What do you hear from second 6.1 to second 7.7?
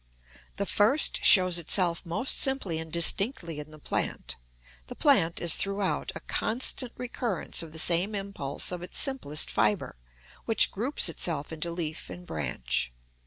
a constant recurrence